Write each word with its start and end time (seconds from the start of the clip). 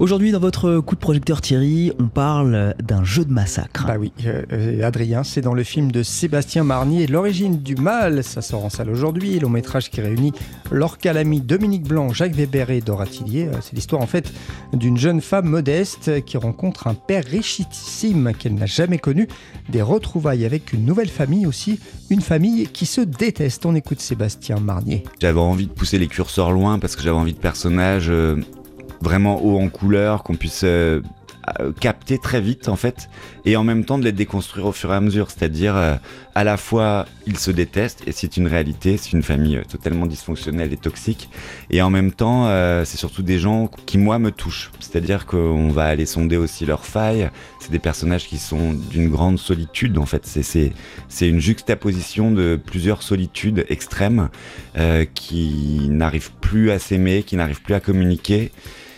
Aujourd'hui, 0.00 0.32
dans 0.32 0.40
votre 0.40 0.80
coup 0.80 0.96
de 0.96 1.00
projecteur 1.00 1.40
Thierry, 1.40 1.92
on 2.00 2.08
parle 2.08 2.74
d'un 2.82 3.04
jeu 3.04 3.24
de 3.24 3.32
massacre. 3.32 3.86
Bah 3.86 3.94
oui, 3.96 4.12
euh, 4.26 4.82
Adrien, 4.82 5.22
c'est 5.22 5.40
dans 5.40 5.54
le 5.54 5.62
film 5.62 5.92
de 5.92 6.02
Sébastien 6.02 6.64
Marnier, 6.64 7.06
L'origine 7.06 7.58
du 7.58 7.76
mal. 7.76 8.24
Ça 8.24 8.42
sort 8.42 8.64
en 8.64 8.70
salle 8.70 8.90
aujourd'hui. 8.90 9.38
Long 9.38 9.50
métrage 9.50 9.90
qui 9.90 10.00
réunit 10.00 10.32
Laure 10.72 10.98
Calamy, 10.98 11.40
Dominique 11.40 11.84
Blanc, 11.84 12.08
Jacques 12.12 12.34
Weber 12.34 12.70
et 12.70 12.80
Dora 12.80 13.06
Tillier. 13.06 13.46
Euh, 13.46 13.58
c'est 13.60 13.74
l'histoire 13.76 14.02
en 14.02 14.08
fait 14.08 14.32
d'une 14.72 14.96
jeune 14.96 15.20
femme 15.20 15.46
modeste 15.46 16.24
qui 16.24 16.38
rencontre 16.38 16.88
un 16.88 16.94
père 16.94 17.24
richissime 17.24 18.32
qu'elle 18.36 18.56
n'a 18.56 18.66
jamais 18.66 18.98
connu. 18.98 19.28
Des 19.68 19.82
retrouvailles 19.82 20.44
avec 20.44 20.72
une 20.72 20.84
nouvelle 20.84 21.08
famille 21.08 21.46
aussi, 21.46 21.78
une 22.10 22.20
famille 22.20 22.66
qui 22.66 22.86
se 22.86 23.00
déteste. 23.00 23.64
On 23.64 23.76
écoute 23.76 24.00
Sébastien 24.00 24.58
Marnier. 24.58 25.04
J'avais 25.20 25.38
envie 25.38 25.68
de 25.68 25.72
pousser 25.72 25.98
les 25.98 26.08
curseurs 26.08 26.50
loin 26.50 26.80
parce 26.80 26.96
que 26.96 27.02
j'avais 27.02 27.16
envie 27.16 27.32
de 27.34 27.38
personnages. 27.38 28.10
Euh, 28.10 28.42
vraiment 29.00 29.42
haut 29.42 29.58
en 29.58 29.68
couleur, 29.68 30.22
qu'on 30.22 30.36
puisse 30.36 30.62
euh, 30.64 31.00
euh, 31.60 31.72
capter 31.78 32.18
très 32.18 32.40
vite 32.40 32.68
en 32.68 32.76
fait, 32.76 33.10
et 33.44 33.56
en 33.56 33.64
même 33.64 33.84
temps 33.84 33.98
de 33.98 34.04
les 34.04 34.12
déconstruire 34.12 34.66
au 34.66 34.72
fur 34.72 34.90
et 34.92 34.96
à 34.96 35.00
mesure. 35.00 35.30
C'est-à-dire 35.30 35.76
euh, 35.76 35.96
à 36.34 36.42
la 36.42 36.56
fois 36.56 37.04
ils 37.26 37.38
se 37.38 37.50
détestent 37.50 38.02
et 38.06 38.12
c'est 38.12 38.38
une 38.38 38.46
réalité, 38.46 38.96
c'est 38.96 39.12
une 39.12 39.22
famille 39.22 39.60
totalement 39.68 40.06
dysfonctionnelle 40.06 40.72
et 40.72 40.78
toxique, 40.78 41.28
et 41.70 41.82
en 41.82 41.90
même 41.90 42.12
temps 42.12 42.48
c'est 42.84 42.96
surtout 42.96 43.22
des 43.22 43.38
gens 43.38 43.68
qui 43.86 43.98
moi 43.98 44.18
me 44.18 44.30
touchent. 44.30 44.70
C'est-à-dire 44.80 45.26
qu'on 45.26 45.68
va 45.68 45.84
aller 45.84 46.06
sonder 46.06 46.36
aussi 46.36 46.64
leurs 46.64 46.86
failles. 46.86 47.30
C'est 47.60 47.70
des 47.70 47.78
personnages 47.78 48.26
qui 48.26 48.38
sont 48.38 48.72
d'une 48.72 49.08
grande 49.10 49.38
solitude 49.38 49.98
en 49.98 50.06
fait. 50.06 50.26
C'est 50.26 51.28
une 51.28 51.40
juxtaposition 51.40 52.30
de 52.30 52.58
plusieurs 52.62 53.02
solitudes 53.02 53.66
extrêmes 53.68 54.28
qui 55.14 55.88
n'arrivent 55.90 56.32
plus 56.40 56.70
à 56.70 56.78
s'aimer, 56.78 57.22
qui 57.22 57.36
n'arrivent 57.36 57.62
plus 57.62 57.74
à 57.74 57.80
communiquer 57.80 58.50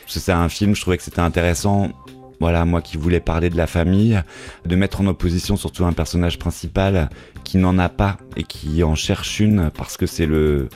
c'est 0.07 0.33
un 0.33 0.49
film, 0.49 0.75
je 0.75 0.81
trouvais 0.81 0.97
que 0.97 1.03
c'était 1.03 1.21
intéressant 1.21 1.91
voilà, 2.41 2.65
moi 2.65 2.83
qui 2.83 2.97
voulais 2.97 3.21
parler 3.21 3.51
de 3.51 3.57
la 3.57 3.67
famille, 3.67 4.21
de 4.67 4.77
mettre 4.77 5.01
en 5.01 5.07
opposition 5.07 5.57
surtout 5.57 5.85
un 5.85 5.93
personnage 5.93 6.39
principal 6.39 7.09
qui 7.45 7.59
n'en 7.59 7.79
a 7.79 7.89
pas 7.89 8.19
et 8.37 8.43
qui 8.43 8.83
en 8.83 8.95
cherche 8.95 9.41
une 9.41 9.71
parce 9.71 9.97
que 9.97 10.07
c'est 10.07 10.27
le, 10.27 10.69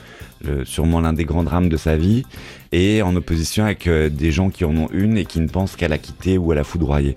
sûrement 0.63 1.01
l'un 1.01 1.13
des 1.13 1.25
grands 1.25 1.43
drames 1.43 1.69
de 1.69 1.77
sa 1.77 1.97
vie, 1.97 2.23
et 2.71 3.01
en 3.01 3.15
opposition 3.15 3.65
avec 3.65 3.87
euh, 3.87 4.09
des 4.09 4.31
gens 4.31 4.49
qui 4.49 4.65
en 4.65 4.75
ont 4.75 4.89
une 4.91 5.17
et 5.17 5.25
qui 5.25 5.39
ne 5.39 5.47
pensent 5.47 5.75
qu'à 5.75 5.87
la 5.87 5.97
quitter 5.97 6.37
ou 6.37 6.51
à 6.51 6.55
la 6.55 6.63
foudroyer. 6.63 7.15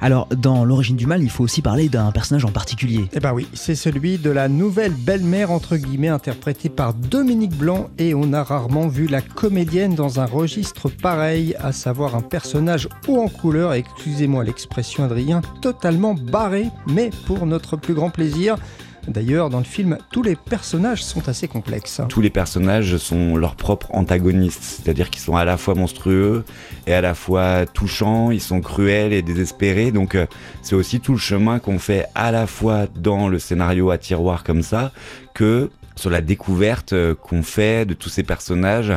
Alors, 0.00 0.28
dans 0.28 0.64
L'origine 0.64 0.96
du 0.96 1.06
mal, 1.06 1.22
il 1.22 1.30
faut 1.30 1.44
aussi 1.44 1.62
parler 1.62 1.88
d'un 1.88 2.10
personnage 2.12 2.44
en 2.44 2.50
particulier. 2.50 3.08
Eh 3.12 3.20
ben 3.20 3.32
oui, 3.32 3.46
c'est 3.54 3.74
celui 3.74 4.18
de 4.18 4.30
la 4.30 4.48
nouvelle 4.48 4.92
belle-mère, 4.92 5.50
entre 5.50 5.76
guillemets, 5.76 6.08
interprétée 6.08 6.68
par 6.68 6.92
Dominique 6.92 7.56
Blanc, 7.56 7.88
et 7.98 8.14
on 8.14 8.32
a 8.32 8.42
rarement 8.42 8.88
vu 8.88 9.06
la 9.06 9.22
comédienne 9.22 9.94
dans 9.94 10.20
un 10.20 10.26
registre 10.26 10.88
pareil, 10.88 11.54
à 11.58 11.72
savoir 11.72 12.14
un 12.14 12.20
personnage 12.20 12.88
haut 13.08 13.18
en 13.18 13.28
couleur, 13.28 13.72
excusez-moi 13.72 14.44
l'expression 14.44 15.04
Adrien, 15.04 15.40
totalement 15.62 16.14
barré, 16.14 16.66
mais 16.88 17.10
pour 17.26 17.46
notre 17.46 17.76
plus 17.76 17.94
grand 17.94 18.10
plaisir. 18.10 18.56
D'ailleurs, 19.08 19.50
dans 19.50 19.58
le 19.58 19.64
film, 19.64 19.98
tous 20.10 20.22
les 20.22 20.36
personnages 20.36 21.04
sont 21.04 21.28
assez 21.28 21.48
complexes. 21.48 22.00
Tous 22.08 22.20
les 22.20 22.30
personnages 22.30 22.96
sont 22.96 23.36
leurs 23.36 23.54
propres 23.54 23.88
antagonistes, 23.92 24.62
c'est-à-dire 24.62 25.10
qu'ils 25.10 25.22
sont 25.22 25.36
à 25.36 25.44
la 25.44 25.56
fois 25.56 25.74
monstrueux 25.74 26.44
et 26.86 26.94
à 26.94 27.00
la 27.00 27.14
fois 27.14 27.66
touchants, 27.66 28.30
ils 28.30 28.40
sont 28.40 28.60
cruels 28.60 29.12
et 29.12 29.22
désespérés. 29.22 29.92
Donc 29.92 30.14
euh, 30.14 30.26
c'est 30.62 30.74
aussi 30.74 31.00
tout 31.00 31.12
le 31.12 31.18
chemin 31.18 31.58
qu'on 31.58 31.78
fait 31.78 32.06
à 32.14 32.30
la 32.30 32.46
fois 32.46 32.86
dans 32.96 33.28
le 33.28 33.38
scénario 33.38 33.90
à 33.90 33.98
tiroir 33.98 34.44
comme 34.44 34.62
ça 34.62 34.92
que 35.34 35.70
sur 35.96 36.10
la 36.10 36.20
découverte 36.20 36.92
euh, 36.92 37.14
qu'on 37.14 37.42
fait 37.42 37.86
de 37.86 37.94
tous 37.94 38.08
ces 38.08 38.22
personnages 38.22 38.92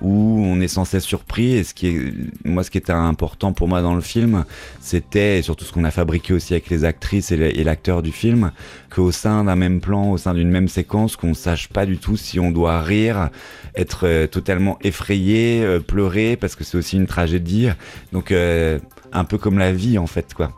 où 0.00 0.42
on 0.44 0.60
est 0.60 0.68
sans 0.68 0.84
cesse 0.84 1.04
surpris. 1.04 1.52
Et 1.52 1.64
ce 1.64 1.74
qui 1.74 1.86
est 1.88 2.14
moi 2.44 2.62
ce 2.64 2.70
qui 2.70 2.78
était 2.78 2.92
important 2.92 3.52
pour 3.52 3.68
moi 3.68 3.82
dans 3.82 3.94
le 3.94 4.00
film 4.00 4.44
c'était 4.80 5.38
et 5.38 5.42
surtout 5.42 5.64
ce 5.64 5.72
qu'on 5.72 5.84
a 5.84 5.90
fabriqué 5.90 6.32
aussi 6.32 6.54
avec 6.54 6.70
les 6.70 6.84
actrices 6.84 7.30
et 7.30 7.64
l'acteur 7.64 8.02
du 8.02 8.12
film 8.12 8.50
qu'au 8.90 9.12
sein 9.12 9.44
d'un 9.44 9.56
même 9.56 9.80
plan 9.80 10.10
au 10.10 10.18
sein 10.18 10.34
d'une 10.34 10.50
même 10.50 10.68
séquence 10.68 11.16
qu'on 11.16 11.34
sache 11.34 11.68
pas 11.68 11.86
du 11.86 11.98
tout 11.98 12.16
si 12.16 12.40
on 12.40 12.50
doit 12.50 12.80
rire 12.80 13.30
être 13.74 14.06
euh, 14.06 14.26
totalement 14.26 14.78
effrayé 14.82 15.62
euh, 15.62 15.80
pleurer 15.80 16.36
parce 16.36 16.54
que 16.56 16.64
c'est 16.64 16.76
aussi 16.76 16.96
une 16.96 17.06
tragédie. 17.06 17.68
Donc 18.12 18.32
un 19.12 19.24
peu 19.24 19.38
comme 19.38 19.58
la 19.58 19.72
vie 19.72 19.98
en 19.98 20.06
fait 20.06 20.34
quoi. 20.34 20.50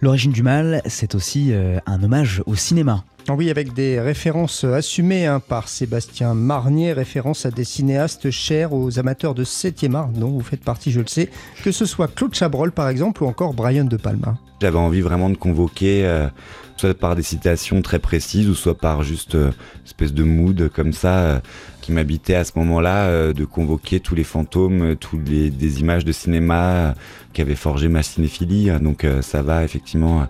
L'origine 0.00 0.32
du 0.32 0.42
mal 0.42 0.82
c'est 0.86 1.14
aussi 1.14 1.52
un 1.86 2.02
hommage 2.02 2.42
au 2.46 2.54
cinéma. 2.54 3.04
Oui, 3.30 3.50
avec 3.50 3.72
des 3.72 4.00
références 4.00 4.64
assumées 4.64 5.26
hein, 5.26 5.40
par 5.40 5.68
Sébastien 5.68 6.34
Marnier, 6.34 6.92
références 6.92 7.46
à 7.46 7.50
des 7.50 7.64
cinéastes 7.64 8.30
chers 8.30 8.74
aux 8.74 8.98
amateurs 8.98 9.34
de 9.34 9.44
7e 9.44 9.94
art, 9.94 10.08
dont 10.08 10.28
vous 10.28 10.42
faites 10.42 10.62
partie, 10.62 10.92
je 10.92 11.00
le 11.00 11.06
sais, 11.06 11.30
que 11.64 11.72
ce 11.72 11.86
soit 11.86 12.14
Claude 12.14 12.34
Chabrol 12.34 12.70
par 12.70 12.88
exemple 12.88 13.24
ou 13.24 13.26
encore 13.26 13.54
Brian 13.54 13.84
De 13.84 13.96
Palma. 13.96 14.36
J'avais 14.60 14.78
envie 14.78 15.00
vraiment 15.00 15.30
de 15.30 15.36
convoquer, 15.36 16.04
euh, 16.04 16.28
soit 16.76 16.94
par 16.94 17.16
des 17.16 17.22
citations 17.22 17.82
très 17.82 17.98
précises 17.98 18.48
ou 18.48 18.54
soit 18.54 18.76
par 18.76 19.02
juste 19.02 19.34
euh, 19.34 19.50
espèce 19.84 20.12
de 20.12 20.24
mood 20.24 20.68
comme 20.74 20.92
ça 20.92 21.18
euh, 21.18 21.40
qui 21.80 21.92
m'habitait 21.92 22.34
à 22.34 22.44
ce 22.44 22.52
moment-là, 22.56 23.34
de 23.34 23.44
convoquer 23.44 24.00
tous 24.00 24.14
les 24.14 24.24
fantômes, 24.24 24.96
tous 24.96 25.20
les 25.26 25.50
des 25.50 25.80
images 25.80 26.06
de 26.06 26.12
cinéma 26.12 26.94
qui 27.34 27.42
avaient 27.42 27.54
forgé 27.54 27.88
ma 27.88 28.02
cinéphilie. 28.02 28.70
Donc 28.80 29.06
ça 29.20 29.42
va 29.42 29.64
effectivement 29.64 30.26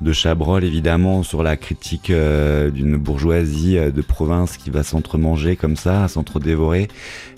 de 0.00 0.12
Chabrol 0.12 0.64
évidemment 0.64 1.22
sur 1.22 1.42
la 1.42 1.56
critique 1.56 2.10
euh, 2.10 2.70
d'une 2.70 2.96
bourgeoisie 2.96 3.78
euh, 3.78 3.90
de 3.90 4.00
province 4.00 4.56
qui 4.56 4.70
va 4.70 4.82
s'entre-manger 4.82 5.56
comme 5.56 5.76
ça, 5.76 6.06
s'entre-dévorer, 6.08 6.88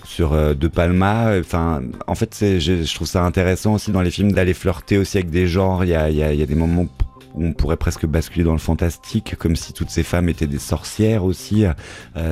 sur 0.05 0.33
euh, 0.33 0.53
De 0.53 0.67
Palma. 0.67 1.39
Enfin, 1.39 1.81
en 2.07 2.15
fait, 2.15 2.59
je, 2.59 2.93
trouve 2.93 3.07
ça 3.07 3.23
intéressant 3.23 3.73
aussi 3.73 3.91
dans 3.91 4.01
les 4.01 4.11
films 4.11 4.31
d'aller 4.31 4.53
flirter 4.53 4.97
aussi 4.97 5.17
avec 5.17 5.31
des 5.31 5.47
genres. 5.47 5.83
Il 5.83 5.89
y 5.89 5.95
a, 5.95 6.09
y 6.09 6.21
a, 6.23 6.45
des 6.45 6.55
moments 6.55 6.87
on 7.35 7.53
pourrait 7.53 7.77
presque 7.77 8.05
basculer 8.05 8.43
dans 8.43 8.51
le 8.53 8.57
fantastique, 8.57 9.35
comme 9.37 9.55
si 9.55 9.73
toutes 9.73 9.89
ces 9.89 10.03
femmes 10.03 10.29
étaient 10.29 10.47
des 10.47 10.59
sorcières 10.59 11.23
aussi. 11.23 11.65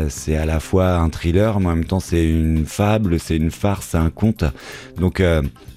c'est 0.09 0.37
à 0.37 0.45
la 0.45 0.59
fois 0.59 0.95
un 0.97 1.09
thriller, 1.09 1.59
mais 1.59 1.67
en 1.67 1.75
même 1.75 1.85
temps 1.85 1.99
c'est 1.99 2.27
une 2.27 2.65
fable, 2.65 3.19
c'est 3.19 3.37
une 3.37 3.51
farce, 3.51 3.89
c'est 3.91 3.97
un 3.97 4.09
conte. 4.09 4.43
Donc 4.97 5.21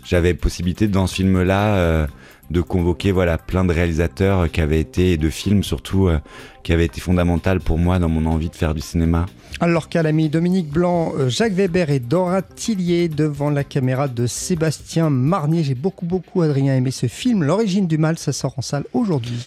j'avais 0.04 0.34
possibilité 0.34 0.88
dans 0.88 1.06
ce 1.06 1.16
film-là 1.16 2.08
de 2.52 2.60
convoquer 2.60 3.10
voilà 3.10 3.38
plein 3.38 3.64
de 3.64 3.72
réalisateurs 3.72 4.50
qui 4.50 4.60
avaient 4.60 4.80
été 4.80 5.12
et 5.12 5.16
de 5.16 5.30
films 5.30 5.64
surtout 5.64 6.06
euh, 6.06 6.18
qui 6.62 6.72
avaient 6.72 6.84
été 6.84 7.00
fondamental 7.00 7.60
pour 7.60 7.78
moi 7.78 7.98
dans 7.98 8.08
mon 8.08 8.26
envie 8.26 8.50
de 8.50 8.54
faire 8.54 8.74
du 8.74 8.80
cinéma. 8.80 9.26
Alors 9.60 9.88
l'ami 9.94 10.28
Dominique 10.28 10.68
Blanc, 10.68 11.12
euh, 11.18 11.28
Jacques 11.28 11.54
Weber 11.54 11.90
et 11.90 11.98
Dora 11.98 12.42
Tillier 12.42 13.08
devant 13.08 13.50
la 13.50 13.64
caméra 13.64 14.06
de 14.06 14.26
Sébastien 14.26 15.10
Marnier. 15.10 15.64
J'ai 15.64 15.74
beaucoup 15.74 16.06
beaucoup 16.06 16.42
Adrien 16.42 16.76
aimé 16.76 16.90
ce 16.90 17.06
film. 17.06 17.42
L'origine 17.42 17.86
du 17.86 17.98
mal, 17.98 18.18
ça 18.18 18.32
sort 18.32 18.54
en 18.56 18.62
salle 18.62 18.84
aujourd'hui. 18.92 19.40